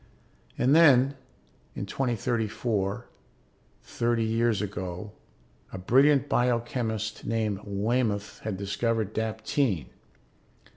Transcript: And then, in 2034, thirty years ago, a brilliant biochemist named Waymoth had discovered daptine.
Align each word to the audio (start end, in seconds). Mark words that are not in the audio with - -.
And 0.57 0.75
then, 0.75 1.13
in 1.75 1.85
2034, 1.85 3.05
thirty 3.83 4.23
years 4.23 4.59
ago, 4.59 5.11
a 5.71 5.77
brilliant 5.77 6.27
biochemist 6.27 7.23
named 7.23 7.59
Waymoth 7.63 8.39
had 8.39 8.57
discovered 8.57 9.13
daptine. 9.13 9.89